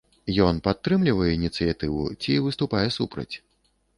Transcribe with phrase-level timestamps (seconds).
[0.45, 3.29] Ён падтрымлівае ініцыятыву ці выступае супраць?